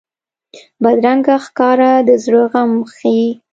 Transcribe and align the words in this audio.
بدرنګه 0.83 1.35
ښکاره 1.45 1.91
د 2.07 2.09
زړه 2.23 2.43
غم 2.51 2.71
ښيي 2.95 3.27